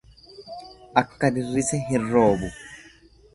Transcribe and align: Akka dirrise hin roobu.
Akka 1.01 1.27
dirrise 1.35 1.77
hin 1.91 2.03
roobu. 2.15 2.47